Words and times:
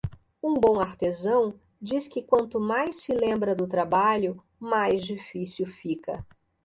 Um 0.41 0.55
bom 0.55 0.79
artesão 0.79 1.53
diz 1.79 2.07
que 2.07 2.23
quanto 2.23 2.59
mais 2.59 2.95
se 3.03 3.13
lembra 3.13 3.53
do 3.53 3.67
trabalho, 3.67 4.43
mais 4.59 5.03
difícil 5.03 5.67
fica. 5.67 6.25